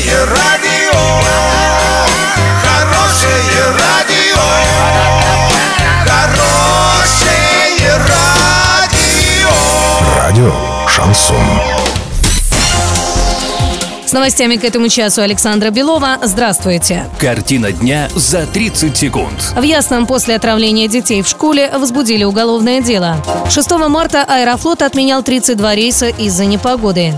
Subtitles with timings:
[0.00, 0.98] Хорошее радио,
[2.62, 4.40] хорошее радио,
[6.06, 9.50] хорошее радио.
[10.16, 10.52] Радио
[10.88, 11.36] Шансон.
[14.06, 16.18] С новостями к этому часу Александра Белова.
[16.22, 17.04] Здравствуйте.
[17.18, 19.52] Картина дня за 30 секунд.
[19.54, 23.22] В Ясном после отравления детей в школе возбудили уголовное дело.
[23.50, 27.14] 6 марта Аэрофлот отменял 32 рейса из-за непогоды.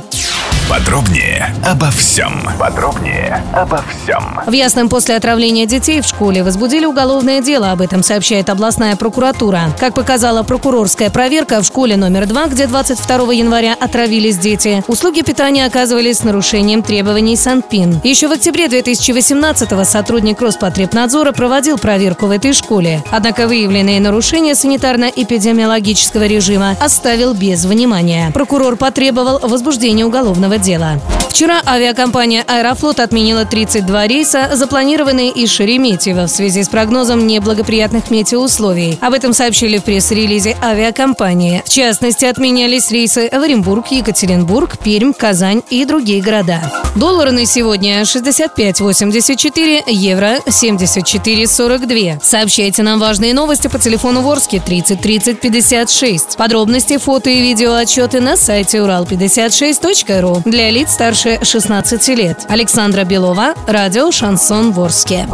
[0.73, 2.33] Подробнее обо всем.
[2.59, 4.41] Подробнее обо всем.
[4.47, 7.73] В Ясном после отравления детей в школе возбудили уголовное дело.
[7.73, 9.65] Об этом сообщает областная прокуратура.
[9.79, 15.67] Как показала прокурорская проверка, в школе номер 2, где 22 января отравились дети, услуги питания
[15.67, 18.01] оказывались с нарушением требований Санпин.
[18.03, 23.05] Еще в октябре 2018-го сотрудник Роспотребнадзора проводил проверку в этой школе.
[23.11, 28.31] Однако выявленные нарушения санитарно-эпидемиологического режима оставил без внимания.
[28.33, 31.22] Прокурор потребовал возбуждения уголовного Riedzielā.
[31.33, 38.99] Вчера авиакомпания «Аэрофлот» отменила 32 рейса, запланированные из Шереметьево в связи с прогнозом неблагоприятных метеоусловий.
[39.01, 41.63] Об этом сообщили в пресс-релизе авиакомпании.
[41.65, 46.61] В частности, отменялись рейсы в Оренбург, Екатеринбург, Пермь, Казань и другие города.
[46.97, 52.23] Доллары на сегодня 65.84, евро 74.42.
[52.23, 56.37] Сообщайте нам важные новости по телефону Ворске 30 30 56.
[56.37, 62.47] Подробности, фото и видео отчеты на сайте урал56.ру для лиц старше 16 лет.
[62.49, 65.29] Александра Белова, радио «Шансон Ворске».